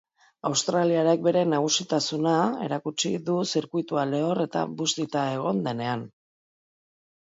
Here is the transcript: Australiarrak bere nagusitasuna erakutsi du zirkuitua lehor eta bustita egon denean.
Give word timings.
Australiarrak 0.49 1.19
bere 1.27 1.43
nagusitasuna 1.49 2.33
erakutsi 2.67 3.11
du 3.29 3.37
zirkuitua 3.53 4.07
lehor 4.15 4.43
eta 4.49 4.65
bustita 4.81 5.27
egon 5.39 5.61
denean. 5.69 6.07